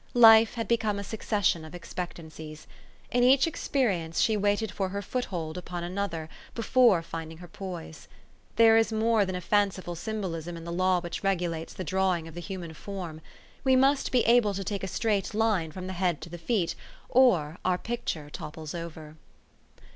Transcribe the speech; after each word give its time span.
Life 0.17 0.55
had 0.55 0.67
become 0.67 0.97
a 0.97 1.03
succession 1.03 1.63
of 1.63 1.75
expectancies. 1.75 2.65
In 3.11 3.21
each 3.23 3.45
experience 3.45 4.19
she 4.19 4.35
waited 4.35 4.71
for 4.71 4.89
her 4.89 5.03
foothold 5.03 5.59
upon 5.59 5.83
another, 5.83 6.27
before 6.55 7.03
finding 7.03 7.37
her 7.37 7.47
poise. 7.47 8.07
There 8.55 8.77
is 8.77 8.91
more 8.91 9.25
than 9.25 9.35
a 9.35 9.41
fanciful 9.41 9.93
symbolism 9.93 10.57
in 10.57 10.63
the 10.63 10.71
law 10.73 11.01
which 11.01 11.23
regulates 11.23 11.75
the 11.75 11.83
drawing 11.83 12.27
of 12.27 12.33
the 12.33 12.41
human 12.41 12.73
form. 12.73 13.21
We 13.63 13.75
must 13.75 14.11
be 14.11 14.21
able 14.21 14.55
to 14.55 14.63
take 14.63 14.83
a 14.83 14.87
straight 14.87 15.35
line 15.35 15.71
from 15.71 15.85
the 15.85 15.93
head 15.93 16.19
to 16.21 16.29
the 16.31 16.39
feet, 16.39 16.73
or 17.07 17.59
our 17.63 17.77
picture 17.77 18.31
topples 18.31 18.73
over. 18.73 19.17